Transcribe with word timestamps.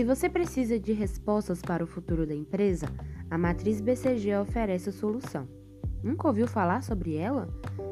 Se 0.00 0.04
você 0.04 0.30
precisa 0.30 0.80
de 0.80 0.94
respostas 0.94 1.60
para 1.60 1.84
o 1.84 1.86
futuro 1.86 2.26
da 2.26 2.34
empresa, 2.34 2.86
a 3.30 3.36
matriz 3.36 3.82
BCG 3.82 4.34
oferece 4.36 4.88
a 4.88 4.92
solução. 4.92 5.46
Nunca 6.02 6.26
ouviu 6.26 6.48
falar 6.48 6.82
sobre 6.82 7.16
ela? 7.16 7.50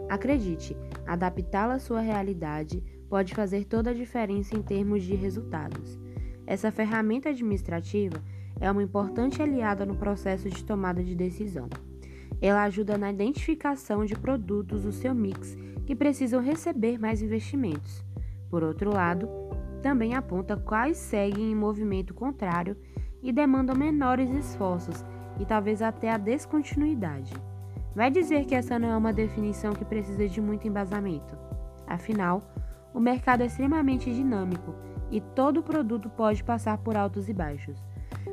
Acredite, 0.08 0.74
adaptá-la 1.06 1.74
à 1.74 1.78
sua 1.78 2.00
realidade 2.00 2.82
pode 3.10 3.34
fazer 3.34 3.66
toda 3.66 3.90
a 3.90 3.92
diferença 3.92 4.56
em 4.56 4.62
termos 4.62 5.02
de 5.02 5.14
resultados. 5.14 5.98
Essa 6.46 6.72
ferramenta 6.72 7.28
administrativa 7.28 8.22
é 8.58 8.70
uma 8.70 8.82
importante 8.82 9.42
aliada 9.42 9.84
no 9.84 9.94
processo 9.94 10.48
de 10.48 10.64
tomada 10.64 11.04
de 11.04 11.14
decisão. 11.14 11.68
Ela 12.40 12.62
ajuda 12.62 12.96
na 12.96 13.12
identificação 13.12 14.06
de 14.06 14.14
produtos 14.14 14.84
do 14.84 14.92
seu 14.92 15.14
mix 15.14 15.58
que 15.84 15.94
precisam 15.94 16.40
receber 16.40 16.98
mais 16.98 17.20
investimentos. 17.20 18.02
Por 18.48 18.62
outro 18.62 18.94
lado, 18.94 19.28
também 19.78 20.14
aponta 20.14 20.56
quais 20.56 20.96
seguem 20.96 21.50
em 21.50 21.54
movimento 21.54 22.14
contrário 22.14 22.76
e 23.22 23.32
demandam 23.32 23.76
menores 23.76 24.30
esforços 24.30 25.04
e 25.38 25.44
talvez 25.44 25.82
até 25.82 26.10
a 26.10 26.18
descontinuidade. 26.18 27.32
Vai 27.94 28.10
dizer 28.10 28.44
que 28.44 28.54
essa 28.54 28.78
não 28.78 28.88
é 28.88 28.96
uma 28.96 29.12
definição 29.12 29.72
que 29.72 29.84
precisa 29.84 30.28
de 30.28 30.40
muito 30.40 30.68
embasamento. 30.68 31.36
Afinal, 31.86 32.42
o 32.92 33.00
mercado 33.00 33.42
é 33.42 33.46
extremamente 33.46 34.12
dinâmico 34.12 34.74
e 35.10 35.20
todo 35.20 35.62
produto 35.62 36.08
pode 36.10 36.44
passar 36.44 36.78
por 36.78 36.96
altos 36.96 37.28
e 37.28 37.32
baixos. 37.32 37.82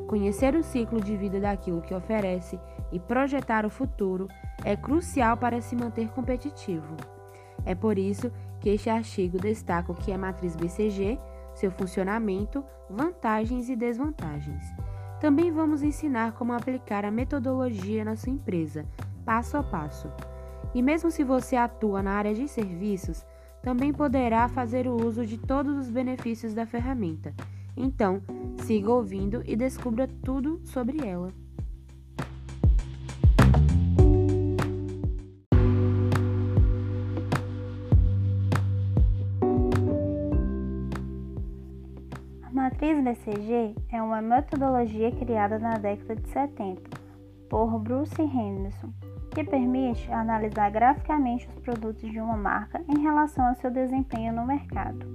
Conhecer 0.08 0.56
o 0.56 0.64
ciclo 0.64 1.02
de 1.02 1.16
vida 1.16 1.40
daquilo 1.40 1.82
que 1.82 1.94
oferece 1.94 2.60
e 2.92 3.00
projetar 3.00 3.66
o 3.66 3.70
futuro 3.70 4.28
é 4.64 4.76
crucial 4.76 5.38
para 5.38 5.62
se 5.62 5.76
manter 5.76 6.10
competitivo. 6.10 6.96
É 7.66 7.74
por 7.74 7.98
isso 7.98 8.32
que 8.60 8.70
este 8.70 8.90
artigo 8.90 9.38
destaca 9.38 9.92
o 9.92 9.96
que 9.96 10.12
é 10.12 10.18
matriz 10.18 10.56
BCG, 10.56 11.20
seu 11.56 11.72
funcionamento, 11.72 12.64
vantagens 12.90 13.70
e 13.70 13.76
desvantagens. 13.76 14.64
Também 15.20 15.52
vamos 15.52 15.82
ensinar 15.82 16.34
como 16.34 16.54
aplicar 16.54 17.06
a 17.06 17.10
metodologia 17.10 18.06
na 18.06 18.16
sua 18.16 18.32
empresa, 18.32 18.86
passo 19.26 19.58
a 19.58 19.64
passo. 19.64 20.12
E 20.74 20.82
mesmo 20.82 21.10
se 21.10 21.24
você 21.24 21.56
atua 21.56 22.04
na 22.04 22.12
área 22.12 22.34
de 22.34 22.48
serviços, 22.48 23.26
também 23.64 23.92
poderá 23.92 24.48
fazer 24.48 24.88
o 24.88 24.94
uso 24.94 25.26
de 25.26 25.38
todos 25.38 25.76
os 25.78 25.90
benefícios 25.90 26.54
da 26.54 26.66
ferramenta. 26.66 27.34
Então, 27.76 28.22
siga 28.58 28.92
ouvindo 28.92 29.42
e 29.46 29.56
descubra 29.56 30.08
tudo 30.24 30.62
sobre 30.64 31.06
ela. 31.06 31.34
BCG 43.06 43.76
é 43.92 44.02
uma 44.02 44.20
metodologia 44.20 45.12
criada 45.12 45.60
na 45.60 45.76
década 45.76 46.16
de 46.16 46.28
70 46.28 46.82
por 47.48 47.78
Bruce 47.78 48.20
Henderson 48.20 48.92
que 49.30 49.44
permite 49.44 50.12
analisar 50.12 50.72
graficamente 50.72 51.48
os 51.48 51.60
produtos 51.60 52.10
de 52.10 52.20
uma 52.20 52.36
marca 52.36 52.84
em 52.90 53.04
relação 53.04 53.46
ao 53.46 53.54
seu 53.54 53.70
desempenho 53.70 54.34
no 54.34 54.44
mercado. 54.44 55.06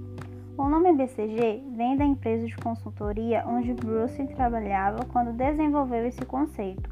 O 0.57 0.69
nome 0.69 0.93
BCG 0.93 1.65
vem 1.75 1.97
da 1.97 2.05
empresa 2.05 2.47
de 2.47 2.55
consultoria 2.55 3.43
onde 3.45 3.73
Bruce 3.73 4.25
trabalhava 4.35 5.03
quando 5.11 5.33
desenvolveu 5.33 6.07
esse 6.07 6.23
conceito, 6.25 6.89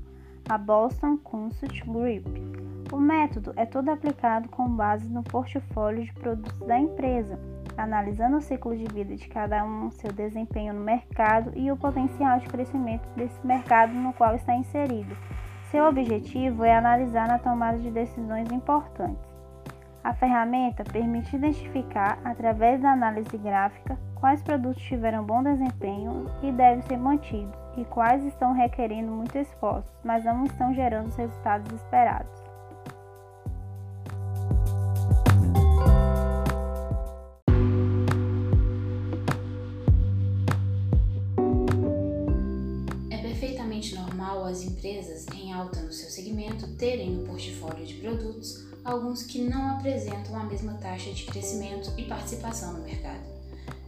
a 0.50 0.58
Boston 0.58 1.18
Consult 1.20 1.82
Group. 1.86 2.28
O 2.92 2.98
método 2.98 3.54
é 3.56 3.66
todo 3.66 3.88
aplicado 3.88 4.50
com 4.50 4.68
base 4.68 5.08
no 5.08 5.24
portfólio 5.24 6.04
de 6.04 6.14
produtos 6.14 6.60
da 6.68 6.78
empresa, 6.78 7.40
analisando 7.84 8.38
o 8.38 8.42
ciclo 8.42 8.76
de 8.76 8.86
vida 8.94 9.16
de 9.16 9.28
cada 9.28 9.64
um, 9.64 9.90
seu 9.92 10.12
desempenho 10.12 10.74
no 10.74 10.82
mercado 10.82 11.52
e 11.56 11.72
o 11.72 11.78
potencial 11.78 12.40
de 12.40 12.48
crescimento 12.48 13.08
desse 13.16 13.46
mercado 13.46 13.94
no 13.94 14.14
qual 14.14 14.36
está 14.36 14.56
inserido 14.56 15.16
seu 15.70 15.86
objetivo 15.86 16.64
é 16.64 16.76
analisar 16.76 17.28
na 17.28 17.38
tomada 17.38 17.78
de 17.78 17.92
decisões 17.92 18.52
importantes. 18.52 19.30
A 20.04 20.14
ferramenta 20.14 20.84
permite 20.84 21.36
identificar, 21.36 22.18
através 22.24 22.82
da 22.82 22.92
análise 22.92 23.38
gráfica, 23.38 23.96
quais 24.16 24.42
produtos 24.42 24.82
tiveram 24.82 25.24
bom 25.24 25.44
desempenho 25.44 26.26
e 26.42 26.52
devem 26.52 26.82
ser 26.82 26.98
mantidos 26.98 27.56
e 27.78 27.86
quais 27.86 28.24
estão 28.26 28.52
requerendo 28.52 29.12
muito 29.12 29.38
esforço, 29.38 29.94
mas 30.04 30.26
não 30.26 30.44
estão 30.44 30.74
gerando 30.74 31.10
os 31.10 31.16
resultados 31.16 31.72
esperados. 31.72 32.39
Empresas 44.80 45.26
em 45.36 45.52
alta 45.52 45.82
no 45.82 45.92
seu 45.92 46.10
segmento 46.10 46.66
terem 46.76 47.12
no 47.12 47.26
portfólio 47.26 47.86
de 47.86 47.96
produtos 47.96 48.64
alguns 48.82 49.24
que 49.24 49.42
não 49.42 49.72
apresentam 49.72 50.34
a 50.38 50.46
mesma 50.46 50.74
taxa 50.76 51.12
de 51.12 51.26
crescimento 51.26 51.92
e 51.98 52.06
participação 52.06 52.74
no 52.74 52.84
mercado. 52.86 53.28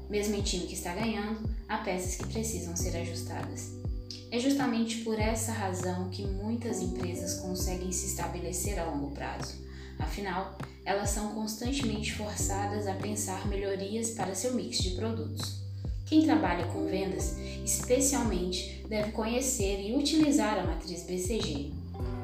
Mesmo 0.10 0.36
em 0.36 0.42
time 0.42 0.68
que 0.68 0.74
está 0.74 0.94
ganhando, 0.94 1.50
há 1.70 1.78
peças 1.78 2.16
que 2.16 2.28
precisam 2.28 2.76
ser 2.76 2.98
ajustadas. 2.98 3.72
É 4.30 4.38
justamente 4.38 4.98
por 4.98 5.18
essa 5.18 5.54
razão 5.54 6.10
que 6.10 6.28
muitas 6.28 6.82
empresas 6.82 7.40
conseguem 7.40 7.94
se 7.94 8.08
estabelecer 8.08 8.78
a 8.78 8.84
longo 8.84 9.12
prazo. 9.12 9.56
Afinal, 9.98 10.58
elas 10.84 11.10
são 11.10 11.34
constantemente 11.34 12.14
forçadas 12.14 12.86
a 12.86 12.96
pensar 12.96 13.48
melhorias 13.48 14.10
para 14.10 14.36
seu 14.36 14.54
mix 14.54 14.80
de 14.80 14.92
produtos. 14.92 15.61
Quem 16.12 16.24
trabalha 16.24 16.66
com 16.66 16.88
vendas, 16.88 17.38
especialmente, 17.64 18.86
deve 18.90 19.14
conhecer 19.14 19.80
e 19.80 19.96
utilizar 19.96 20.60
a 20.60 20.64
matriz 20.64 21.04
BCG. 21.04 21.72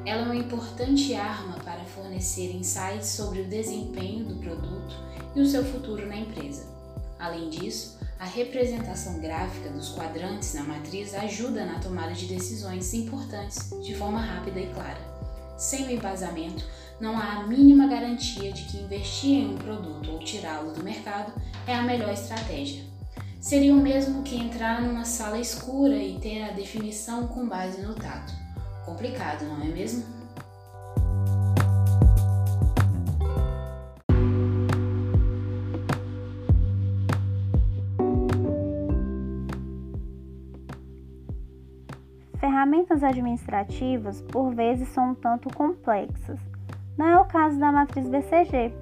Ela 0.04 0.20
é 0.20 0.24
uma 0.26 0.36
importante 0.36 1.14
arma 1.14 1.56
para 1.64 1.82
fornecer 1.86 2.54
insights 2.54 3.06
sobre 3.06 3.40
o 3.40 3.46
desempenho 3.46 4.26
do 4.26 4.34
produto 4.42 4.94
e 5.34 5.40
o 5.40 5.46
seu 5.46 5.64
futuro 5.64 6.06
na 6.06 6.18
empresa. 6.18 6.66
Além 7.18 7.48
disso, 7.48 7.98
a 8.18 8.26
representação 8.26 9.20
gráfica 9.20 9.70
dos 9.70 9.88
quadrantes 9.88 10.52
na 10.52 10.64
matriz 10.64 11.14
ajuda 11.14 11.64
na 11.64 11.78
tomada 11.78 12.12
de 12.12 12.26
decisões 12.26 12.92
importantes 12.92 13.70
de 13.82 13.94
forma 13.94 14.20
rápida 14.20 14.60
e 14.60 14.66
clara. 14.66 15.00
Sem 15.56 15.86
o 15.86 15.90
embasamento, 15.90 16.62
não 17.00 17.16
há 17.16 17.36
a 17.36 17.46
mínima 17.46 17.86
garantia 17.86 18.52
de 18.52 18.64
que 18.64 18.82
investir 18.82 19.38
em 19.38 19.54
um 19.54 19.56
produto 19.56 20.10
ou 20.10 20.18
tirá-lo 20.18 20.74
do 20.74 20.84
mercado 20.84 21.32
é 21.66 21.74
a 21.74 21.82
melhor 21.82 22.12
estratégia 22.12 22.87
seria 23.48 23.72
o 23.72 23.78
mesmo 23.78 24.22
que 24.22 24.36
entrar 24.36 24.82
numa 24.82 25.06
sala 25.06 25.38
escura 25.38 25.96
e 25.96 26.18
ter 26.20 26.42
a 26.42 26.52
definição 26.52 27.26
com 27.28 27.48
base 27.48 27.80
no 27.80 27.94
tato. 27.94 28.30
Complicado, 28.84 29.46
não 29.46 29.62
é 29.62 29.68
mesmo? 29.68 30.04
Ferramentas 42.38 43.02
administrativas 43.02 44.20
por 44.20 44.54
vezes 44.54 44.90
são 44.90 45.12
um 45.12 45.14
tanto 45.14 45.48
complexas. 45.54 46.38
Não 46.98 47.06
é 47.06 47.18
o 47.18 47.24
caso 47.24 47.58
da 47.58 47.72
matriz 47.72 48.06
BCG. 48.10 48.74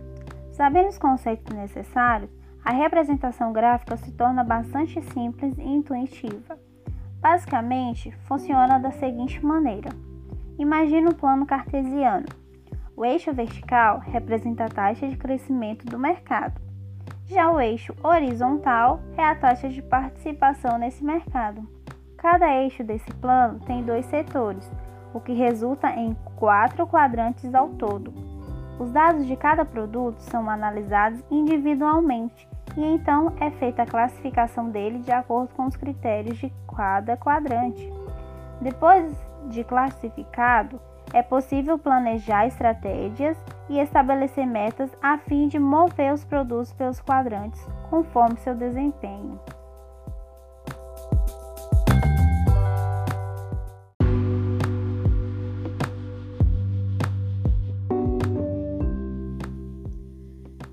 Sabendo 0.50 0.88
os 0.88 0.99
conceitos 0.99 1.55
necessários, 1.55 2.31
a 2.66 2.72
representação 2.72 3.53
gráfica 3.53 3.97
se 3.97 4.10
torna 4.10 4.43
bastante 4.43 5.00
simples 5.12 5.56
e 5.56 5.62
intuitiva. 5.62 6.59
Basicamente, 7.21 8.10
funciona 8.27 8.81
da 8.81 8.91
seguinte 8.91 9.41
maneira: 9.44 9.91
imagine 10.59 11.06
um 11.06 11.12
plano 11.12 11.47
cartesiano. 11.47 12.26
O 12.97 13.05
eixo 13.05 13.32
vertical 13.32 14.00
representa 14.00 14.65
a 14.65 14.69
taxa 14.69 15.06
de 15.06 15.16
crescimento 15.16 15.87
do 15.87 15.97
mercado. 15.97 16.61
Já 17.26 17.52
o 17.52 17.61
eixo 17.61 17.94
horizontal 18.02 18.99
é 19.17 19.23
a 19.23 19.37
taxa 19.37 19.69
de 19.69 19.81
participação 19.81 20.76
nesse 20.76 21.05
mercado. 21.05 21.64
Cada 22.17 22.52
eixo 22.52 22.82
desse 22.82 23.12
plano 23.14 23.61
tem 23.61 23.85
dois 23.85 24.06
setores, 24.06 24.69
o 25.14 25.20
que 25.20 25.35
resulta 25.35 25.91
em 25.91 26.14
quatro 26.35 26.85
quadrantes 26.85 27.55
ao 27.55 27.69
todo. 27.69 28.12
Os 28.81 28.91
dados 28.91 29.25
de 29.25 29.37
cada 29.37 29.64
produto 29.64 30.19
são 30.19 30.50
analisados 30.50 31.23
individualmente 31.31 32.56
e 32.76 32.84
então 32.84 33.32
é 33.40 33.50
feita 33.50 33.82
a 33.82 33.87
classificação 33.87 34.69
dele 34.70 34.99
de 34.99 35.11
acordo 35.11 35.55
com 35.55 35.67
os 35.67 35.76
critérios 35.76 36.37
de 36.38 36.52
cada 36.76 37.17
quadrante. 37.17 37.90
Depois 38.61 39.14
de 39.49 39.64
classificado, 39.64 40.81
é 41.12 41.23
possível 41.23 41.78
planejar 41.78 42.46
estratégias 42.46 43.37
e 43.69 43.78
estabelecer 43.78 44.46
metas 44.46 44.90
a 45.00 45.17
fim 45.19 45.49
de 45.49 45.58
mover 45.58 46.12
os 46.12 46.25
produtos 46.25 46.73
pelos 46.73 47.00
quadrantes 47.00 47.64
conforme 47.88 48.37
seu 48.38 48.55
desempenho. 48.55 49.40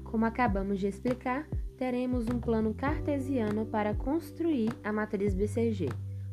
Como 0.03 0.25
acabamos 0.25 0.79
de 0.79 0.87
explicar, 0.87 1.45
teremos 1.83 2.29
um 2.29 2.39
plano 2.39 2.73
cartesiano 2.73 3.65
para 3.65 3.93
construir 3.93 4.69
a 4.85 4.93
matriz 4.93 5.35
BCG. 5.35 5.89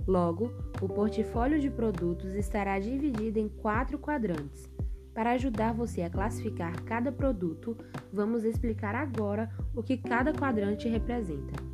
Logo, 0.06 0.52
o 0.81 0.88
portfólio 0.88 1.58
de 1.58 1.69
produtos 1.69 2.37
estará 2.37 2.79
dividido 2.79 3.41
em 3.41 3.49
quatro 3.49 3.99
quadrantes. 3.99 4.70
Para 5.12 5.32
ajudar 5.32 5.75
você 5.75 6.02
a 6.02 6.08
classificar 6.08 6.81
cada 6.85 7.11
produto, 7.11 7.76
vamos 8.12 8.44
explicar 8.44 8.94
agora 8.94 9.50
o 9.75 9.82
que 9.82 9.97
cada 9.97 10.32
quadrante 10.32 10.88
representa. 10.88 11.69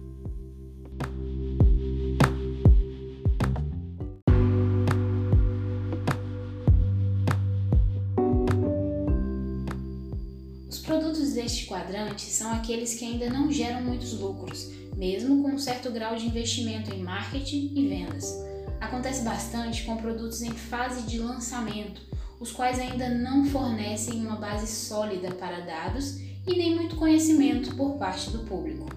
Deste 11.47 11.67
quadrante 11.67 12.23
são 12.23 12.51
aqueles 12.53 12.97
que 12.97 13.05
ainda 13.05 13.31
não 13.31 13.53
geram 13.53 13.81
muitos 13.81 14.19
lucros, 14.19 14.69
mesmo 14.97 15.45
com 15.45 15.51
um 15.51 15.59
certo 15.59 15.93
grau 15.93 16.17
de 16.17 16.27
investimento 16.27 16.93
em 16.93 17.05
marketing 17.05 17.71
e 17.73 17.87
vendas. 17.87 18.37
Acontece 18.81 19.23
bastante 19.23 19.85
com 19.85 19.97
produtos 19.97 20.43
em 20.43 20.51
fase 20.51 21.03
de 21.03 21.21
lançamento, 21.21 22.01
os 22.41 22.51
quais 22.51 22.81
ainda 22.81 23.09
não 23.11 23.45
fornecem 23.45 24.27
uma 24.27 24.35
base 24.35 24.67
sólida 24.67 25.33
para 25.37 25.61
dados 25.61 26.19
e 26.19 26.57
nem 26.57 26.75
muito 26.75 26.97
conhecimento 26.97 27.77
por 27.77 27.97
parte 27.97 28.29
do 28.31 28.41
público. 28.41 28.89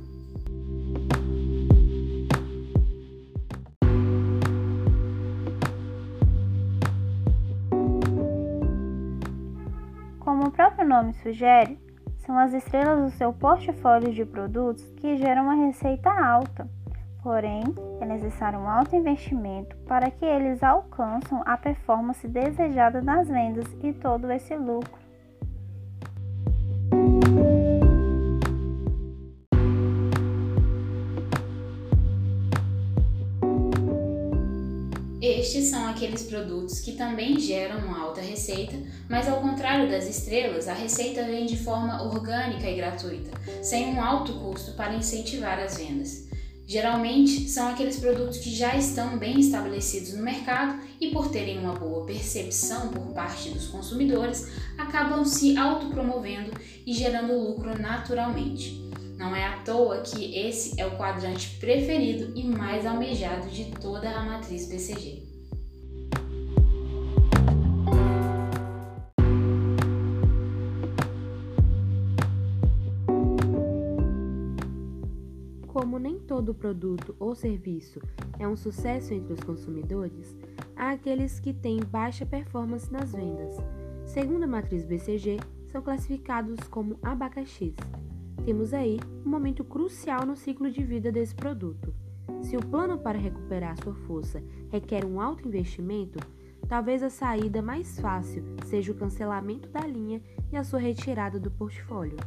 Como 10.20 10.48
o 10.48 10.52
próprio 10.52 10.88
nome 10.88 11.14
sugere, 11.14 11.78
são 12.30 12.38
as 12.38 12.54
estrelas 12.54 13.02
do 13.12 13.18
seu 13.18 13.34
portfólio 13.34 14.14
de 14.14 14.24
produtos 14.24 14.86
que 14.98 15.18
geram 15.18 15.46
uma 15.46 15.66
receita 15.66 16.12
alta. 16.12 16.70
Porém, 17.24 17.64
é 18.00 18.06
necessário 18.06 18.60
um 18.60 18.70
alto 18.70 18.96
investimento 18.96 19.76
para 19.88 20.12
que 20.12 20.24
eles 20.24 20.62
alcançam 20.62 21.42
a 21.44 21.58
performance 21.58 22.28
desejada 22.28 23.02
nas 23.02 23.28
vendas 23.28 23.66
e 23.82 23.92
todo 23.94 24.32
esse 24.32 24.56
lucro. 24.56 25.09
Estes 35.50 35.66
são 35.66 35.88
aqueles 35.88 36.22
produtos 36.22 36.80
que 36.80 36.92
também 36.92 37.40
geram 37.40 37.80
uma 37.80 38.00
alta 38.00 38.22
receita, 38.22 38.78
mas 39.10 39.28
ao 39.28 39.42
contrário 39.42 39.90
das 39.90 40.08
estrelas, 40.08 40.68
a 40.68 40.76
receita 40.76 41.24
vem 41.24 41.48
de 41.48 41.58
forma 41.58 42.04
orgânica 42.04 42.70
e 42.70 42.76
gratuita, 42.76 43.32
sem 43.64 43.88
um 43.88 44.00
alto 44.00 44.34
custo 44.34 44.74
para 44.74 44.94
incentivar 44.94 45.58
as 45.58 45.76
vendas. 45.76 46.28
Geralmente 46.68 47.50
são 47.50 47.68
aqueles 47.68 47.98
produtos 48.00 48.38
que 48.38 48.52
já 48.52 48.76
estão 48.76 49.18
bem 49.18 49.40
estabelecidos 49.40 50.14
no 50.14 50.22
mercado 50.22 50.84
e, 51.02 51.10
por 51.10 51.32
terem 51.32 51.58
uma 51.58 51.74
boa 51.74 52.06
percepção 52.06 52.90
por 52.90 53.12
parte 53.12 53.50
dos 53.50 53.66
consumidores, 53.70 54.48
acabam 54.78 55.26
se 55.26 55.58
autopromovendo 55.58 56.52
e 56.86 56.94
gerando 56.94 57.34
lucro 57.34 57.76
naturalmente. 57.82 58.88
Não 59.18 59.36
é 59.36 59.48
à 59.48 59.58
toa 59.64 60.02
que 60.02 60.38
esse 60.38 60.80
é 60.80 60.86
o 60.86 60.96
quadrante 60.96 61.58
preferido 61.60 62.34
e 62.38 62.44
mais 62.44 62.86
almejado 62.86 63.50
de 63.50 63.66
toda 63.82 64.12
a 64.12 64.24
matriz 64.24 64.68
BCG. 64.68 65.29
Como 75.80 75.98
nem 75.98 76.20
todo 76.20 76.54
produto 76.54 77.16
ou 77.18 77.34
serviço 77.34 78.02
é 78.38 78.46
um 78.46 78.58
sucesso 78.58 79.14
entre 79.14 79.32
os 79.32 79.40
consumidores, 79.40 80.36
há 80.76 80.90
aqueles 80.92 81.40
que 81.40 81.54
têm 81.54 81.80
baixa 81.80 82.26
performance 82.26 82.92
nas 82.92 83.14
vendas. 83.14 83.56
Segundo 84.06 84.44
a 84.44 84.48
matriz 84.48 84.86
BCG, 84.86 85.40
são 85.72 85.82
classificados 85.82 86.60
como 86.68 87.00
abacaxis 87.02 87.76
temos 88.44 88.74
aí 88.74 89.00
um 89.26 89.30
momento 89.30 89.64
crucial 89.64 90.26
no 90.26 90.36
ciclo 90.36 90.70
de 90.70 90.84
vida 90.84 91.12
desse 91.12 91.36
produto. 91.36 91.94
Se 92.42 92.58
o 92.58 92.66
plano 92.66 92.98
para 92.98 93.18
recuperar 93.18 93.82
sua 93.82 93.94
força 93.94 94.44
requer 94.72 95.06
um 95.06 95.22
alto 95.22 95.48
investimento, 95.48 96.20
talvez 96.68 97.04
a 97.04 97.10
saída 97.10 97.62
mais 97.62 98.00
fácil 98.00 98.44
seja 98.66 98.92
o 98.92 98.96
cancelamento 98.96 99.70
da 99.70 99.82
linha 99.82 100.22
e 100.52 100.58
a 100.58 100.64
sua 100.64 100.80
retirada 100.80 101.40
do 101.40 101.52
portfólio. 101.52 102.18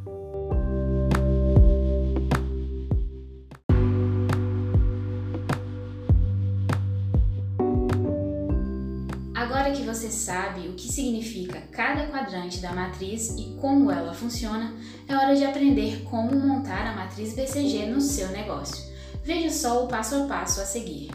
Agora 9.43 9.73
que 9.73 9.83
você 9.83 10.09
sabe 10.09 10.69
o 10.69 10.75
que 10.75 10.87
significa 10.87 11.61
cada 11.73 12.07
quadrante 12.07 12.61
da 12.61 12.73
matriz 12.73 13.35
e 13.37 13.57
como 13.61 13.91
ela 13.91 14.15
funciona, 14.15 14.73
é 15.09 15.17
hora 15.17 15.35
de 15.35 15.45
aprender 15.45 16.05
como 16.05 16.39
montar 16.39 16.87
a 16.87 16.95
matriz 16.95 17.35
BCG 17.35 17.87
no 17.87 18.01
seu 18.01 18.29
negócio. 18.29 18.85
Veja 19.25 19.51
só 19.51 19.85
o 19.85 19.89
passo 19.89 20.15
a 20.15 20.27
passo 20.29 20.61
a 20.61 20.65
seguir. 20.65 21.11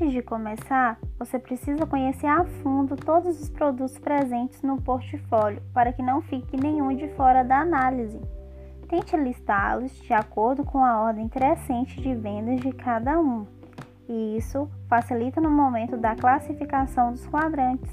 Antes 0.00 0.12
de 0.12 0.22
começar, 0.22 0.96
você 1.18 1.40
precisa 1.40 1.84
conhecer 1.84 2.28
a 2.28 2.44
fundo 2.44 2.94
todos 2.94 3.42
os 3.42 3.50
produtos 3.50 3.98
presentes 3.98 4.62
no 4.62 4.80
portfólio 4.80 5.60
para 5.74 5.92
que 5.92 6.00
não 6.00 6.22
fique 6.22 6.56
nenhum 6.56 6.94
de 6.94 7.08
fora 7.16 7.42
da 7.42 7.62
análise. 7.62 8.20
Tente 8.88 9.16
listá-los 9.16 9.92
de 10.02 10.12
acordo 10.12 10.64
com 10.64 10.84
a 10.84 11.00
ordem 11.00 11.28
crescente 11.28 12.00
de 12.00 12.14
vendas 12.14 12.60
de 12.60 12.70
cada 12.70 13.18
um, 13.18 13.44
e 14.08 14.36
isso 14.36 14.70
facilita 14.88 15.40
no 15.40 15.50
momento 15.50 15.96
da 15.96 16.14
classificação 16.14 17.10
dos 17.10 17.26
quadrantes. 17.26 17.90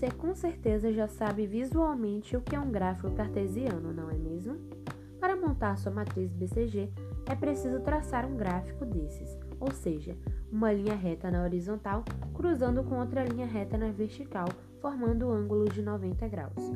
Você 0.00 0.10
com 0.12 0.34
certeza 0.34 0.90
já 0.90 1.06
sabe 1.06 1.46
visualmente 1.46 2.34
o 2.34 2.40
que 2.40 2.56
é 2.56 2.58
um 2.58 2.70
gráfico 2.70 3.10
cartesiano, 3.10 3.92
não 3.92 4.08
é 4.08 4.14
mesmo? 4.14 4.56
Para 5.20 5.36
montar 5.36 5.76
sua 5.76 5.92
matriz 5.92 6.32
BCG, 6.32 6.90
é 7.26 7.34
preciso 7.34 7.80
traçar 7.80 8.24
um 8.24 8.34
gráfico 8.34 8.86
desses, 8.86 9.38
ou 9.60 9.70
seja, 9.70 10.16
uma 10.50 10.72
linha 10.72 10.94
reta 10.94 11.30
na 11.30 11.42
horizontal 11.42 12.02
cruzando 12.32 12.82
com 12.82 12.98
outra 12.98 13.22
linha 13.24 13.44
reta 13.44 13.76
na 13.76 13.90
vertical, 13.90 14.48
formando 14.80 15.28
um 15.28 15.32
ângulo 15.32 15.68
de 15.68 15.82
90 15.82 16.28
graus. 16.28 16.72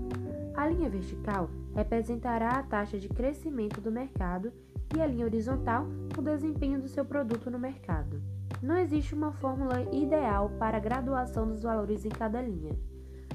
A 0.55 0.67
linha 0.67 0.91
vertical 0.91 1.49
representará 1.75 2.51
a 2.51 2.63
taxa 2.63 2.99
de 2.99 3.09
crescimento 3.09 3.81
do 3.81 3.91
mercado 3.91 4.53
e 4.95 5.01
a 5.01 5.07
linha 5.07 5.25
horizontal 5.25 5.87
o 6.19 6.21
desempenho 6.21 6.79
do 6.79 6.89
seu 6.89 7.07
produto 7.07 7.51
no 7.51 7.59
mercado. 7.59 8.23
Não 8.63 8.77
existe 8.77 9.15
uma 9.15 9.33
fórmula 9.33 9.81
ideal 9.95 10.51
para 10.59 10.77
a 10.77 10.81
graduação 10.81 11.49
dos 11.49 11.63
valores 11.63 12.05
em 12.05 12.11
cada 12.11 12.43
linha. 12.43 12.77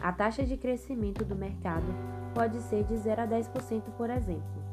A 0.02 0.14
taxa 0.14 0.46
de 0.46 0.56
crescimento 0.56 1.26
do 1.26 1.36
mercado 1.36 1.94
pode 2.34 2.58
ser 2.62 2.86
de 2.86 2.96
0 2.96 3.22
a 3.22 3.28
10%, 3.28 3.84
por 3.98 4.10
exemplo. 4.10 4.64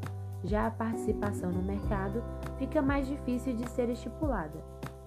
Já 0.44 0.68
a 0.68 0.70
participação 0.70 1.50
no 1.50 1.62
mercado 1.62 2.22
fica 2.58 2.80
mais 2.80 3.08
difícil 3.08 3.56
de 3.56 3.68
ser 3.70 3.88
estipulada, 3.90 4.62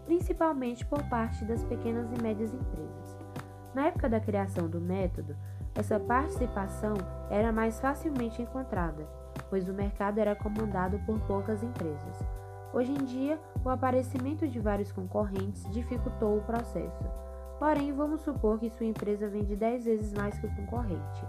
principalmente 0.06 0.86
por 0.86 1.02
parte 1.04 1.46
das 1.46 1.64
pequenas 1.64 2.12
e 2.12 2.22
médias 2.22 2.54
empresas. 2.54 3.18
Na 3.74 3.88
época 3.88 4.10
da 4.10 4.20
criação 4.20 4.68
do 4.68 4.82
método, 4.82 5.38
essa 5.74 5.98
participação 5.98 6.96
era 7.30 7.54
mais 7.54 7.80
facilmente 7.80 8.42
encontrada, 8.42 9.08
pois 9.50 9.70
o 9.70 9.74
mercado 9.74 10.18
era 10.18 10.36
comandado 10.36 11.00
por 11.06 11.18
poucas 11.22 11.64
empresas. 11.64 12.20
Hoje 12.74 12.92
em 12.92 13.06
dia, 13.06 13.40
o 13.64 13.70
aparecimento 13.70 14.46
de 14.46 14.60
vários 14.60 14.92
concorrentes 14.92 15.64
dificultou 15.72 16.38
o 16.38 16.42
processo. 16.42 17.29
Porém, 17.60 17.92
vamos 17.92 18.22
supor 18.22 18.58
que 18.58 18.70
sua 18.70 18.86
empresa 18.86 19.28
vende 19.28 19.54
10 19.54 19.84
vezes 19.84 20.14
mais 20.14 20.40
que 20.40 20.48
o 20.48 20.56
concorrente. 20.56 21.26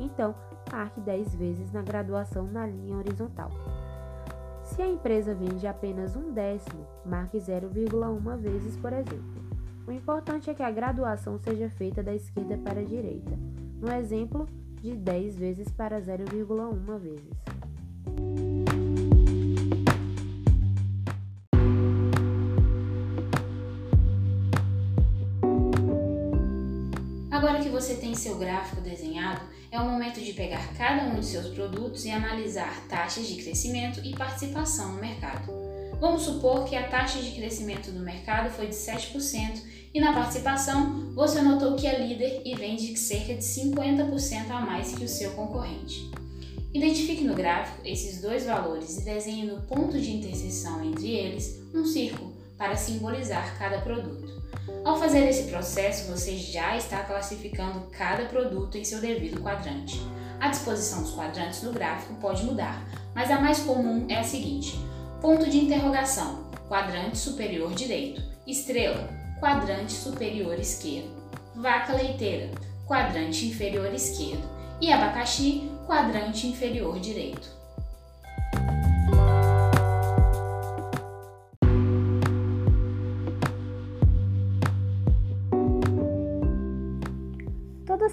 Então, 0.00 0.34
marque 0.70 1.00
10 1.00 1.36
vezes 1.36 1.72
na 1.72 1.80
graduação 1.80 2.44
na 2.44 2.66
linha 2.66 2.96
horizontal. 2.96 3.50
Se 4.64 4.82
a 4.82 4.88
empresa 4.88 5.32
vende 5.32 5.68
apenas 5.68 6.16
um 6.16 6.32
décimo, 6.32 6.84
marque 7.06 7.38
0,1 7.38 8.36
vezes, 8.38 8.76
por 8.76 8.92
exemplo. 8.92 9.40
O 9.86 9.92
importante 9.92 10.50
é 10.50 10.54
que 10.54 10.62
a 10.62 10.70
graduação 10.70 11.38
seja 11.38 11.70
feita 11.70 12.02
da 12.02 12.14
esquerda 12.14 12.58
para 12.58 12.80
a 12.80 12.84
direita, 12.84 13.32
no 13.80 13.92
exemplo 13.92 14.48
de 14.80 14.96
10 14.96 15.38
vezes 15.38 15.70
para 15.70 16.00
0,1 16.00 16.98
vezes. 16.98 17.59
Você 27.80 27.94
tem 27.94 28.14
seu 28.14 28.36
gráfico 28.36 28.82
desenhado, 28.82 29.40
é 29.72 29.80
o 29.80 29.88
momento 29.88 30.20
de 30.20 30.34
pegar 30.34 30.74
cada 30.76 31.04
um 31.04 31.18
de 31.18 31.24
seus 31.24 31.46
produtos 31.54 32.04
e 32.04 32.10
analisar 32.10 32.86
taxas 32.90 33.26
de 33.26 33.42
crescimento 33.42 34.02
e 34.04 34.14
participação 34.14 34.92
no 34.92 35.00
mercado. 35.00 35.50
Vamos 35.98 36.22
supor 36.22 36.64
que 36.66 36.76
a 36.76 36.86
taxa 36.88 37.22
de 37.22 37.30
crescimento 37.30 37.90
do 37.90 38.00
mercado 38.00 38.50
foi 38.50 38.66
de 38.66 38.74
7% 38.74 39.62
e 39.94 40.00
na 40.00 40.12
participação 40.12 41.10
você 41.14 41.40
notou 41.40 41.74
que 41.74 41.86
é 41.86 42.06
líder 42.06 42.42
e 42.44 42.54
vende 42.54 42.94
cerca 42.98 43.34
de 43.34 43.42
50% 43.42 44.50
a 44.50 44.60
mais 44.60 44.94
que 44.94 45.04
o 45.04 45.08
seu 45.08 45.30
concorrente. 45.30 46.10
Identifique 46.74 47.24
no 47.24 47.34
gráfico 47.34 47.80
esses 47.82 48.20
dois 48.20 48.44
valores 48.44 48.98
e 48.98 49.04
desenhe 49.04 49.46
no 49.46 49.62
ponto 49.62 49.98
de 49.98 50.12
interseção 50.12 50.84
entre 50.84 51.08
eles 51.08 51.62
um 51.74 51.86
círculo 51.86 52.34
para 52.58 52.76
simbolizar 52.76 53.58
cada 53.58 53.80
produto. 53.80 54.39
Ao 54.84 54.98
fazer 54.98 55.28
esse 55.28 55.50
processo, 55.50 56.10
você 56.10 56.36
já 56.36 56.76
está 56.76 57.02
classificando 57.04 57.88
cada 57.90 58.24
produto 58.24 58.76
em 58.76 58.84
seu 58.84 59.00
devido 59.00 59.40
quadrante. 59.40 60.00
A 60.40 60.48
disposição 60.48 61.02
dos 61.02 61.12
quadrantes 61.12 61.62
no 61.62 61.72
gráfico 61.72 62.14
pode 62.14 62.44
mudar, 62.44 62.82
mas 63.14 63.30
a 63.30 63.40
mais 63.40 63.60
comum 63.60 64.06
é 64.08 64.18
a 64.18 64.24
seguinte: 64.24 64.78
ponto 65.20 65.48
de 65.50 65.58
interrogação, 65.58 66.50
quadrante 66.68 67.18
superior 67.18 67.74
direito, 67.74 68.22
estrela, 68.46 69.08
quadrante 69.38 69.92
superior 69.92 70.58
esquerdo, 70.58 71.10
vaca 71.54 71.92
leiteira, 71.92 72.50
quadrante 72.86 73.46
inferior 73.46 73.92
esquerdo. 73.92 74.48
E 74.80 74.90
abacaxi, 74.90 75.70
quadrante 75.86 76.46
inferior 76.46 76.98
direito. 76.98 77.59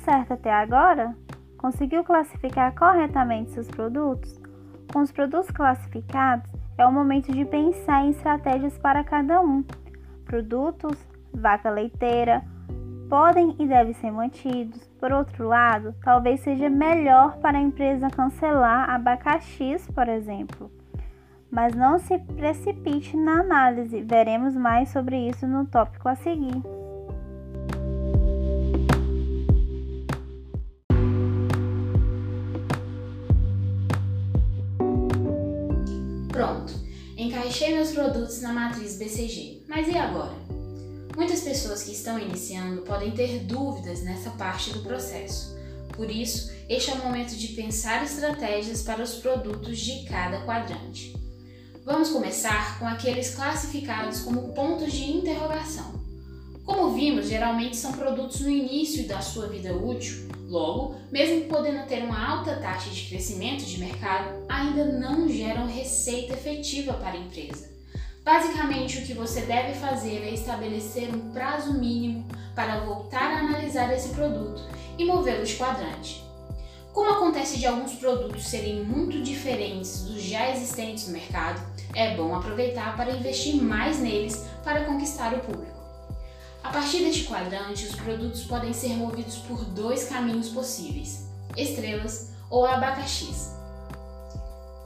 Certo 0.07 0.35
até 0.35 0.53
agora? 0.53 1.13
Conseguiu 1.57 2.01
classificar 2.01 2.73
corretamente 2.73 3.51
seus 3.51 3.67
produtos? 3.67 4.39
Com 4.93 5.01
os 5.01 5.11
produtos 5.11 5.51
classificados, 5.51 6.49
é 6.77 6.85
o 6.85 6.93
momento 6.93 7.29
de 7.29 7.43
pensar 7.43 8.05
em 8.05 8.11
estratégias 8.11 8.77
para 8.77 9.03
cada 9.03 9.41
um. 9.41 9.65
Produtos, 10.23 10.97
vaca 11.33 11.69
leiteira, 11.69 12.41
podem 13.09 13.53
e 13.59 13.67
devem 13.67 13.91
ser 13.95 14.11
mantidos. 14.11 14.87
Por 14.97 15.11
outro 15.11 15.45
lado, 15.45 15.93
talvez 16.01 16.39
seja 16.39 16.69
melhor 16.69 17.35
para 17.39 17.57
a 17.57 17.61
empresa 17.61 18.09
cancelar 18.09 18.89
abacaxis, 18.89 19.85
por 19.91 20.07
exemplo. 20.07 20.71
Mas 21.51 21.75
não 21.75 21.99
se 21.99 22.17
precipite 22.17 23.17
na 23.17 23.41
análise, 23.41 24.01
veremos 24.03 24.55
mais 24.55 24.87
sobre 24.87 25.27
isso 25.27 25.45
no 25.45 25.65
tópico 25.65 26.07
a 26.07 26.15
seguir. 26.15 26.86
Pronto, 36.37 36.71
encaixei 37.17 37.73
meus 37.73 37.89
produtos 37.89 38.41
na 38.41 38.53
matriz 38.53 38.95
BCG. 38.95 39.63
Mas 39.67 39.87
e 39.87 39.97
agora? 39.97 40.35
Muitas 41.15 41.41
pessoas 41.41 41.81
que 41.81 41.93
estão 41.93 42.19
iniciando 42.19 42.83
podem 42.83 43.09
ter 43.09 43.39
dúvidas 43.39 44.03
nessa 44.03 44.29
parte 44.29 44.71
do 44.71 44.83
processo. 44.83 45.57
Por 45.93 46.11
isso, 46.11 46.51
este 46.69 46.91
é 46.91 46.93
o 46.93 47.03
momento 47.03 47.35
de 47.35 47.47
pensar 47.55 48.03
estratégias 48.03 48.83
para 48.83 49.01
os 49.01 49.15
produtos 49.15 49.79
de 49.79 50.05
cada 50.05 50.45
quadrante. 50.45 51.15
Vamos 51.83 52.09
começar 52.09 52.77
com 52.77 52.85
aqueles 52.85 53.33
classificados 53.33 54.19
como 54.19 54.53
pontos 54.53 54.93
de 54.93 55.05
interrogação. 55.09 55.99
Como 56.63 56.93
vimos, 56.93 57.27
geralmente 57.27 57.75
são 57.75 57.93
produtos 57.93 58.41
no 58.41 58.49
início 58.51 59.07
da 59.07 59.21
sua 59.21 59.47
vida 59.47 59.75
útil, 59.75 60.26
logo, 60.47 60.95
mesmo 61.11 61.45
podendo 61.45 61.85
ter 61.87 62.03
uma 62.03 62.37
alta 62.37 62.55
taxa 62.55 62.89
de 62.89 63.03
crescimento 63.03 63.65
de 63.65 63.79
mercado, 63.79 64.45
ainda 64.47 64.85
não 64.85 65.27
geram 65.27 65.67
receita 65.67 66.33
efetiva 66.33 66.93
para 66.93 67.11
a 67.11 67.17
empresa. 67.17 67.69
Basicamente, 68.23 68.97
o 68.97 69.05
que 69.05 69.13
você 69.13 69.41
deve 69.41 69.73
fazer 69.79 70.21
é 70.23 70.33
estabelecer 70.33 71.13
um 71.13 71.31
prazo 71.31 71.73
mínimo 71.73 72.27
para 72.55 72.79
voltar 72.79 73.31
a 73.31 73.39
analisar 73.39 73.93
esse 73.93 74.09
produto 74.09 74.61
e 74.97 75.05
movê-lo 75.05 75.45
de 75.45 75.55
quadrante. 75.55 76.23
Como 76.91 77.11
acontece 77.11 77.59
de 77.59 77.67
alguns 77.67 77.93
produtos 77.93 78.47
serem 78.47 78.83
muito 78.83 79.21
diferentes 79.21 80.01
dos 80.01 80.21
já 80.21 80.49
existentes 80.51 81.07
no 81.07 81.13
mercado, 81.13 81.61
é 81.93 82.15
bom 82.15 82.35
aproveitar 82.35 82.97
para 82.97 83.11
investir 83.11 83.55
mais 83.55 83.99
neles 83.99 84.45
para 84.63 84.85
conquistar 84.85 85.33
o 85.33 85.39
público. 85.39 85.76
A 86.63 86.69
partir 86.69 86.99
deste 86.99 87.23
quadrante, 87.25 87.85
os 87.85 87.95
produtos 87.95 88.43
podem 88.43 88.73
ser 88.73 88.89
movidos 88.89 89.37
por 89.37 89.63
dois 89.65 90.05
caminhos 90.05 90.49
possíveis: 90.49 91.27
estrelas 91.55 92.31
ou 92.49 92.65
abacaxis. 92.65 93.55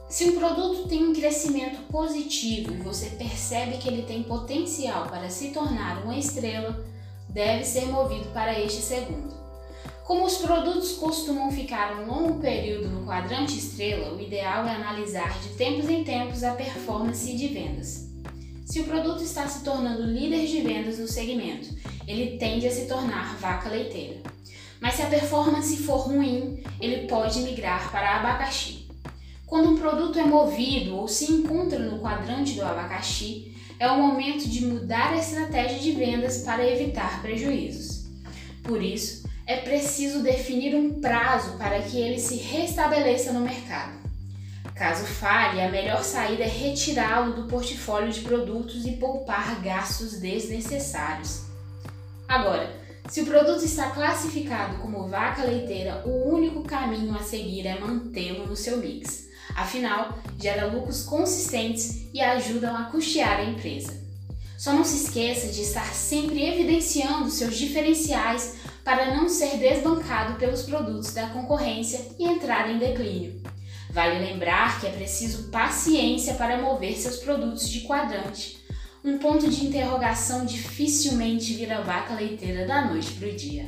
Se 0.08 0.28
um 0.28 0.38
produto 0.38 0.88
tem 0.88 1.02
um 1.04 1.14
crescimento 1.14 1.80
positivo 1.90 2.74
e 2.74 2.76
você 2.76 3.06
percebe 3.10 3.78
que 3.78 3.88
ele 3.88 4.02
tem 4.02 4.22
potencial 4.22 5.06
para 5.06 5.30
se 5.30 5.52
tornar 5.52 6.02
uma 6.04 6.18
estrela, 6.18 6.84
deve 7.30 7.64
ser 7.64 7.86
movido 7.86 8.28
para 8.30 8.60
este 8.60 8.82
segundo. 8.82 9.34
Como 10.04 10.26
os 10.26 10.36
produtos 10.36 10.92
costumam 10.92 11.50
ficar 11.50 11.96
um 11.96 12.06
longo 12.06 12.40
período 12.40 12.88
no 12.88 13.06
quadrante 13.06 13.56
estrela, 13.56 14.12
o 14.12 14.20
ideal 14.20 14.66
é 14.66 14.74
analisar 14.74 15.40
de 15.40 15.48
tempos 15.50 15.88
em 15.88 16.04
tempos 16.04 16.44
a 16.44 16.52
performance 16.52 17.34
de 17.34 17.48
vendas. 17.48 18.11
Se 18.72 18.80
o 18.80 18.84
produto 18.84 19.22
está 19.22 19.46
se 19.46 19.62
tornando 19.62 20.06
líder 20.06 20.46
de 20.46 20.62
vendas 20.62 20.98
no 20.98 21.06
segmento, 21.06 21.68
ele 22.08 22.38
tende 22.38 22.66
a 22.66 22.70
se 22.70 22.86
tornar 22.86 23.36
vaca 23.36 23.68
leiteira. 23.68 24.22
Mas 24.80 24.94
se 24.94 25.02
a 25.02 25.08
performance 25.08 25.76
for 25.76 26.06
ruim, 26.06 26.64
ele 26.80 27.06
pode 27.06 27.40
migrar 27.40 27.92
para 27.92 28.16
abacaxi. 28.16 28.88
Quando 29.44 29.72
um 29.72 29.76
produto 29.76 30.18
é 30.18 30.24
movido 30.24 30.96
ou 30.96 31.06
se 31.06 31.30
encontra 31.30 31.78
no 31.80 32.00
quadrante 32.00 32.54
do 32.54 32.62
abacaxi, 32.62 33.54
é 33.78 33.86
o 33.90 33.98
momento 33.98 34.48
de 34.48 34.64
mudar 34.64 35.12
a 35.12 35.18
estratégia 35.18 35.78
de 35.78 35.92
vendas 35.92 36.38
para 36.38 36.66
evitar 36.66 37.20
prejuízos. 37.20 38.06
Por 38.62 38.82
isso, 38.82 39.28
é 39.46 39.56
preciso 39.58 40.22
definir 40.22 40.74
um 40.74 40.98
prazo 40.98 41.58
para 41.58 41.82
que 41.82 41.98
ele 41.98 42.18
se 42.18 42.36
restabeleça 42.36 43.34
no 43.34 43.40
mercado. 43.40 44.01
Caso 44.74 45.04
falhe, 45.04 45.60
a 45.60 45.70
melhor 45.70 46.02
saída 46.02 46.44
é 46.44 46.48
retirá-lo 46.48 47.34
do 47.34 47.46
portfólio 47.46 48.10
de 48.10 48.20
produtos 48.20 48.86
e 48.86 48.92
poupar 48.92 49.60
gastos 49.60 50.18
desnecessários. 50.18 51.42
Agora, 52.26 52.74
se 53.08 53.20
o 53.20 53.26
produto 53.26 53.64
está 53.64 53.90
classificado 53.90 54.78
como 54.78 55.08
vaca 55.08 55.44
leiteira, 55.44 56.02
o 56.06 56.32
único 56.32 56.62
caminho 56.62 57.14
a 57.14 57.22
seguir 57.22 57.66
é 57.66 57.78
mantê-lo 57.78 58.46
no 58.46 58.56
seu 58.56 58.78
mix. 58.78 59.28
Afinal, 59.54 60.18
gera 60.38 60.66
lucros 60.66 61.04
consistentes 61.04 62.08
e 62.14 62.20
ajudam 62.22 62.74
a 62.74 62.84
custear 62.84 63.40
a 63.40 63.44
empresa. 63.44 64.00
Só 64.56 64.72
não 64.72 64.84
se 64.84 65.04
esqueça 65.04 65.48
de 65.48 65.60
estar 65.60 65.92
sempre 65.92 66.42
evidenciando 66.48 67.30
seus 67.30 67.58
diferenciais 67.58 68.56
para 68.82 69.14
não 69.14 69.28
ser 69.28 69.58
desbancado 69.58 70.38
pelos 70.38 70.62
produtos 70.62 71.12
da 71.12 71.28
concorrência 71.28 72.00
e 72.18 72.24
entrar 72.24 72.70
em 72.70 72.78
declínio. 72.78 73.42
Vale 73.92 74.20
lembrar 74.20 74.80
que 74.80 74.86
é 74.86 74.90
preciso 74.90 75.50
paciência 75.50 76.32
para 76.34 76.62
mover 76.62 76.96
seus 76.96 77.18
produtos 77.18 77.68
de 77.68 77.82
quadrante. 77.82 78.58
Um 79.04 79.18
ponto 79.18 79.50
de 79.50 79.66
interrogação 79.66 80.46
dificilmente 80.46 81.52
vira 81.52 81.82
vaca 81.82 82.14
leiteira 82.14 82.66
da 82.66 82.86
noite 82.86 83.12
para 83.12 83.28
o 83.28 83.36
dia. 83.36 83.66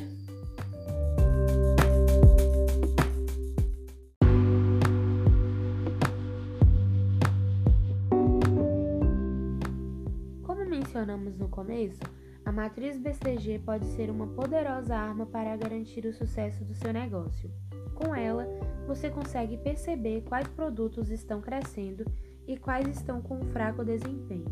Como 10.41 10.65
mencionamos 10.65 11.37
no 11.37 11.49
começo, 11.49 12.01
a 12.43 12.51
matriz 12.51 12.97
BCG 12.97 13.59
pode 13.59 13.85
ser 13.95 14.09
uma 14.09 14.25
poderosa 14.25 14.95
arma 14.95 15.27
para 15.27 15.55
garantir 15.55 16.03
o 16.07 16.13
sucesso 16.13 16.65
do 16.65 16.73
seu 16.73 16.91
negócio. 16.91 17.51
Com 17.93 18.15
ela, 18.15 18.47
você 18.87 19.09
consegue 19.09 19.57
perceber 19.57 20.21
quais 20.21 20.47
produtos 20.47 21.09
estão 21.09 21.41
crescendo 21.41 22.05
e 22.47 22.57
quais 22.57 22.87
estão 22.87 23.21
com 23.21 23.37
um 23.37 23.45
fraco 23.45 23.83
desempenho. 23.83 24.45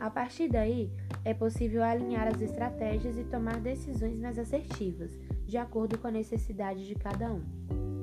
A 0.00 0.10
partir 0.10 0.48
daí, 0.48 0.90
é 1.24 1.32
possível 1.32 1.82
alinhar 1.82 2.28
as 2.28 2.40
estratégias 2.40 3.16
e 3.16 3.24
tomar 3.24 3.60
decisões 3.60 4.18
mais 4.18 4.38
assertivas, 4.38 5.16
de 5.46 5.56
acordo 5.56 5.96
com 5.98 6.08
a 6.08 6.10
necessidade 6.10 6.86
de 6.86 6.94
cada 6.94 7.32
um. 7.32 7.42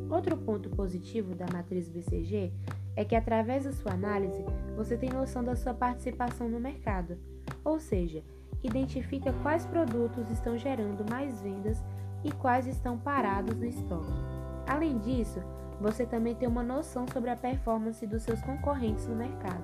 Outro 0.10 0.38
ponto 0.38 0.70
positivo 0.70 1.36
da 1.36 1.46
matriz 1.52 1.88
BCG 1.88 2.52
é 2.96 3.06
que, 3.06 3.16
através 3.16 3.66
da 3.66 3.72
sua 3.72 3.94
análise, 3.94 4.44
você 4.76 4.98
tem 4.98 5.10
noção 5.10 5.44
da 5.44 5.56
sua 5.56 5.74
participação 5.74 6.50
no 6.50 6.60
mercado, 6.60 7.18
ou 7.64 7.80
seja, 7.80 8.24
identifica 8.64 9.34
quais 9.42 9.66
produtos 9.66 10.30
estão 10.30 10.58
gerando 10.58 11.10
mais 11.10 11.42
vendas 11.42 11.84
e 12.24 12.32
quais 12.32 12.68
estão 12.68 12.98
parados 12.98 13.56
no 13.56 13.66
estoque. 13.66 14.41
Além 14.68 14.98
disso, 15.00 15.42
você 15.80 16.06
também 16.06 16.36
tem 16.36 16.48
uma 16.48 16.64
noção 16.64 17.06
sobre 17.08 17.30
a 17.30 17.36
performance 17.36 18.06
dos 18.06 18.24
seus 18.24 18.42
concorrentes 18.42 19.08
no 19.08 19.16
mercado. 19.16 19.64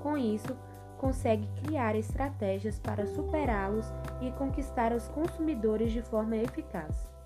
Com 0.00 0.16
isso, 0.16 0.56
consegue 0.96 1.48
criar 1.62 1.94
estratégias 1.94 2.78
para 2.78 3.06
superá-los 3.06 3.86
e 4.20 4.30
conquistar 4.32 4.92
os 4.92 5.08
consumidores 5.08 5.92
de 5.92 6.02
forma 6.02 6.36
eficaz. 6.36 7.17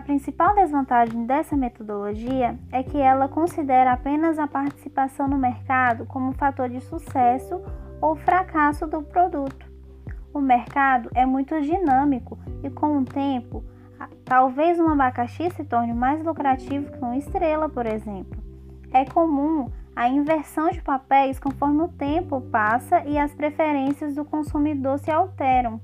A 0.00 0.02
principal 0.02 0.54
desvantagem 0.54 1.26
dessa 1.26 1.54
metodologia 1.54 2.58
é 2.72 2.82
que 2.82 2.96
ela 2.96 3.28
considera 3.28 3.92
apenas 3.92 4.38
a 4.38 4.46
participação 4.46 5.28
no 5.28 5.36
mercado 5.36 6.06
como 6.06 6.32
fator 6.32 6.70
de 6.70 6.80
sucesso 6.80 7.60
ou 8.00 8.16
fracasso 8.16 8.86
do 8.86 9.02
produto. 9.02 9.70
O 10.32 10.40
mercado 10.40 11.10
é 11.14 11.26
muito 11.26 11.60
dinâmico 11.60 12.38
e, 12.62 12.70
com 12.70 12.96
o 12.96 13.04
tempo, 13.04 13.62
talvez 14.24 14.80
um 14.80 14.88
abacaxi 14.88 15.50
se 15.50 15.64
torne 15.64 15.92
mais 15.92 16.24
lucrativo 16.24 16.90
que 16.90 16.98
uma 16.98 17.18
estrela, 17.18 17.68
por 17.68 17.84
exemplo. 17.84 18.42
É 18.94 19.04
comum 19.04 19.70
a 19.94 20.08
inversão 20.08 20.70
de 20.70 20.80
papéis 20.80 21.38
conforme 21.38 21.82
o 21.82 21.88
tempo 21.88 22.40
passa 22.40 23.04
e 23.04 23.18
as 23.18 23.34
preferências 23.34 24.14
do 24.14 24.24
consumidor 24.24 24.98
se 24.98 25.10
alteram. 25.10 25.78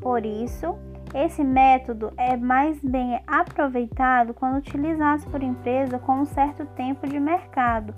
Por 0.00 0.24
isso, 0.24 0.74
esse 1.14 1.42
método 1.42 2.12
é 2.16 2.36
mais 2.36 2.80
bem 2.80 3.20
aproveitado 3.26 4.32
quando 4.32 4.58
utilizado 4.58 5.24
por 5.30 5.42
empresa 5.42 5.98
com 5.98 6.20
um 6.20 6.24
certo 6.24 6.64
tempo 6.66 7.06
de 7.08 7.18
mercado, 7.18 7.92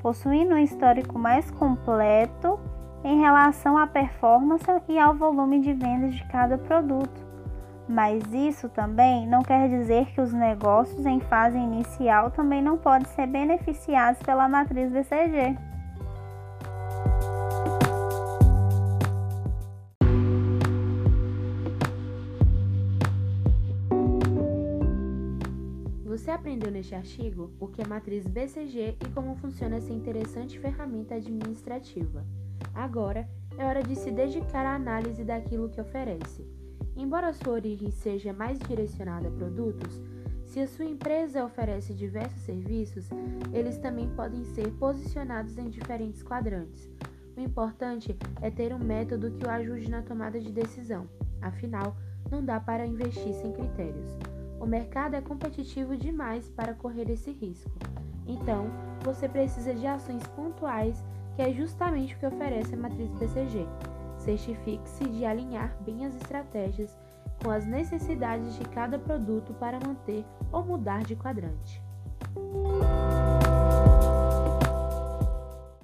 possuindo 0.00 0.54
um 0.54 0.58
histórico 0.58 1.18
mais 1.18 1.50
completo 1.50 2.58
em 3.04 3.20
relação 3.20 3.76
à 3.76 3.86
performance 3.86 4.64
e 4.88 4.98
ao 4.98 5.14
volume 5.14 5.60
de 5.60 5.74
vendas 5.74 6.14
de 6.14 6.24
cada 6.28 6.56
produto. 6.56 7.24
Mas 7.86 8.24
isso 8.32 8.66
também 8.70 9.26
não 9.26 9.42
quer 9.42 9.68
dizer 9.68 10.06
que 10.06 10.20
os 10.20 10.32
negócios 10.32 11.04
em 11.04 11.20
fase 11.20 11.58
inicial 11.58 12.30
também 12.30 12.62
não 12.62 12.78
podem 12.78 13.06
ser 13.08 13.26
beneficiados 13.26 14.22
pela 14.22 14.48
matriz 14.48 14.90
BCG. 14.90 15.73
Aprendeu 26.54 26.70
neste 26.70 26.94
artigo 26.94 27.50
o 27.58 27.66
que 27.66 27.82
é 27.82 27.86
matriz 27.86 28.28
BCG 28.28 28.96
e 29.04 29.08
como 29.12 29.34
funciona 29.34 29.76
essa 29.76 29.92
interessante 29.92 30.56
ferramenta 30.56 31.16
administrativa. 31.16 32.24
Agora 32.72 33.28
é 33.58 33.64
hora 33.64 33.82
de 33.82 33.96
se 33.96 34.12
dedicar 34.12 34.64
à 34.64 34.76
análise 34.76 35.24
daquilo 35.24 35.68
que 35.68 35.80
oferece. 35.80 36.46
Embora 36.96 37.32
sua 37.32 37.54
origem 37.54 37.90
seja 37.90 38.32
mais 38.32 38.60
direcionada 38.60 39.26
a 39.26 39.32
produtos, 39.32 40.00
se 40.44 40.60
a 40.60 40.68
sua 40.68 40.84
empresa 40.84 41.44
oferece 41.44 41.92
diversos 41.92 42.42
serviços, 42.42 43.08
eles 43.52 43.76
também 43.78 44.08
podem 44.10 44.44
ser 44.44 44.70
posicionados 44.74 45.58
em 45.58 45.68
diferentes 45.68 46.22
quadrantes. 46.22 46.88
O 47.36 47.40
importante 47.40 48.16
é 48.40 48.48
ter 48.48 48.72
um 48.72 48.78
método 48.78 49.32
que 49.32 49.44
o 49.44 49.50
ajude 49.50 49.90
na 49.90 50.02
tomada 50.02 50.38
de 50.38 50.52
decisão, 50.52 51.08
afinal, 51.42 51.96
não 52.30 52.44
dá 52.44 52.60
para 52.60 52.86
investir 52.86 53.34
sem 53.34 53.52
critérios. 53.52 54.33
O 54.64 54.66
mercado 54.66 55.14
é 55.14 55.20
competitivo 55.20 55.94
demais 55.94 56.48
para 56.48 56.72
correr 56.72 57.10
esse 57.10 57.30
risco. 57.30 57.70
Então, 58.26 58.70
você 59.02 59.28
precisa 59.28 59.74
de 59.74 59.86
ações 59.86 60.26
pontuais, 60.28 61.04
que 61.36 61.42
é 61.42 61.52
justamente 61.52 62.14
o 62.14 62.18
que 62.18 62.24
oferece 62.24 62.74
a 62.74 62.78
matriz 62.78 63.12
BCG. 63.12 63.66
Certifique-se 64.16 65.04
de 65.04 65.26
alinhar 65.26 65.76
bem 65.82 66.06
as 66.06 66.16
estratégias 66.16 66.98
com 67.42 67.50
as 67.50 67.66
necessidades 67.66 68.56
de 68.56 68.64
cada 68.70 68.98
produto 68.98 69.52
para 69.52 69.78
manter 69.86 70.24
ou 70.50 70.64
mudar 70.64 71.02
de 71.02 71.14
quadrante. 71.14 71.82